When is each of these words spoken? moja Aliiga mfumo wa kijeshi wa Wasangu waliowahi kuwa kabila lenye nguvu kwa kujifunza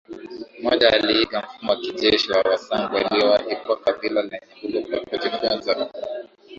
moja 0.63 0.89
Aliiga 0.93 1.39
mfumo 1.47 1.71
wa 1.71 1.77
kijeshi 1.79 2.31
wa 2.31 2.41
Wasangu 2.41 2.95
waliowahi 2.95 3.55
kuwa 3.55 3.77
kabila 3.77 4.21
lenye 4.21 4.41
nguvu 4.69 4.87
kwa 4.89 4.99
kujifunza 5.19 5.89